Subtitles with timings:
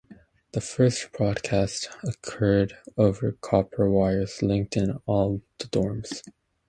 [0.53, 6.23] The first broadcast occurred over copper wires linked in all the dorms.